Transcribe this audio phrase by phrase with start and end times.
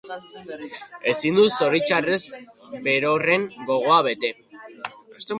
[1.09, 2.17] Ezin dut zoritxarrez
[2.87, 4.33] berorren gogoa bete...